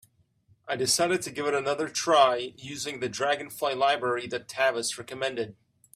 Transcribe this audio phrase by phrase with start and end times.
[0.67, 5.55] I decided to give it another try, using the Dragonfly library that Tavis recommended.